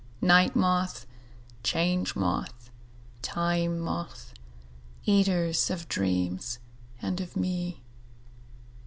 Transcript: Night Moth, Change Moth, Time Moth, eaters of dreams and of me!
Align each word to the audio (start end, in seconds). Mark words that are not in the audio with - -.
Night 0.19 0.55
Moth, 0.55 1.05
Change 1.61 2.15
Moth, 2.15 2.71
Time 3.21 3.77
Moth, 3.79 4.33
eaters 5.05 5.69
of 5.69 5.87
dreams 5.87 6.57
and 7.03 7.21
of 7.21 7.37
me! 7.37 7.83